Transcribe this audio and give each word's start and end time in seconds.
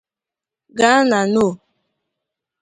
gaa 0.77 0.99
na 1.09 1.19
'No 1.33 1.47